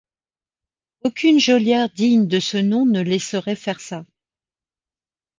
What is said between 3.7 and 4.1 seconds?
ça.